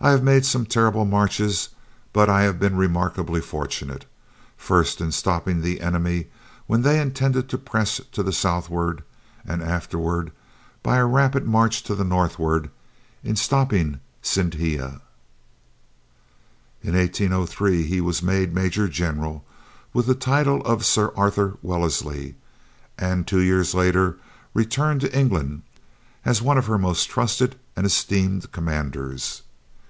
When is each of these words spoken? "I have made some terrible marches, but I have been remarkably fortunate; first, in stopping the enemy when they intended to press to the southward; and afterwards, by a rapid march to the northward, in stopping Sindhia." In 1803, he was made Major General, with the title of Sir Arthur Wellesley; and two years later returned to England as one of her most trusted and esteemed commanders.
"I 0.00 0.10
have 0.10 0.22
made 0.22 0.44
some 0.44 0.66
terrible 0.66 1.06
marches, 1.06 1.70
but 2.12 2.28
I 2.28 2.42
have 2.42 2.60
been 2.60 2.76
remarkably 2.76 3.40
fortunate; 3.40 4.04
first, 4.54 5.00
in 5.00 5.10
stopping 5.12 5.62
the 5.62 5.80
enemy 5.80 6.26
when 6.66 6.82
they 6.82 7.00
intended 7.00 7.48
to 7.48 7.56
press 7.56 8.02
to 8.12 8.22
the 8.22 8.30
southward; 8.30 9.02
and 9.46 9.62
afterwards, 9.62 10.32
by 10.82 10.98
a 10.98 11.06
rapid 11.06 11.46
march 11.46 11.82
to 11.84 11.94
the 11.94 12.04
northward, 12.04 12.68
in 13.22 13.34
stopping 13.34 13.98
Sindhia." 14.20 15.00
In 16.82 16.94
1803, 16.94 17.84
he 17.84 18.02
was 18.02 18.22
made 18.22 18.52
Major 18.54 18.88
General, 18.88 19.42
with 19.94 20.04
the 20.04 20.14
title 20.14 20.60
of 20.66 20.84
Sir 20.84 21.14
Arthur 21.16 21.56
Wellesley; 21.62 22.34
and 22.98 23.26
two 23.26 23.40
years 23.40 23.72
later 23.72 24.18
returned 24.52 25.00
to 25.00 25.18
England 25.18 25.62
as 26.26 26.42
one 26.42 26.58
of 26.58 26.66
her 26.66 26.76
most 26.76 27.08
trusted 27.08 27.56
and 27.74 27.86
esteemed 27.86 28.52
commanders. 28.52 29.40